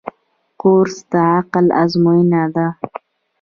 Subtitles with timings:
[0.61, 2.67] کورس د عقل آزموینه ده.